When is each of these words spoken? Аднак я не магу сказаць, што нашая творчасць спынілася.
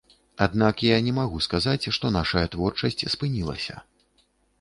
Аднак 0.43 0.79
я 0.85 0.95
не 1.07 1.11
магу 1.17 1.41
сказаць, 1.47 1.89
што 1.97 2.11
нашая 2.17 2.43
творчасць 2.55 3.05
спынілася. 3.15 3.75